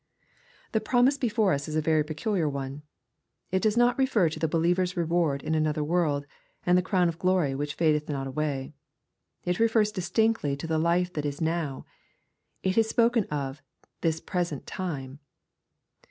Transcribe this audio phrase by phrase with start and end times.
[0.71, 2.81] ''The promise before us is a very peculiar one.
[3.51, 6.25] It does not refer to the believer's reward in another world,
[6.65, 8.73] and the crown of glory which fadeth not away.
[9.45, 11.85] It refers distinctly to the life that now
[12.63, 12.73] is.
[12.73, 13.61] It is spoken of"
[14.01, 15.19] this present time."